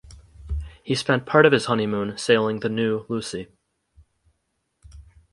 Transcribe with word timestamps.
He 0.81 0.95
spent 0.95 1.27
part 1.27 1.45
of 1.45 1.51
his 1.51 1.65
honeymoon 1.65 2.17
sailing 2.17 2.61
the 2.61 2.69
new 2.69 3.05
"Lucie". 3.07 3.49